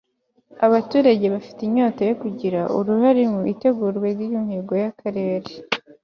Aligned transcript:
abaturage 0.65 1.25
bafite 1.35 1.59
inyota 1.63 2.01
yo 2.09 2.15
kugira 2.21 2.59
uruhare 2.77 3.23
mu 3.33 3.41
itegurwa 3.53 4.07
ry'imihigo 4.15 4.73
y'akarere 4.83 5.51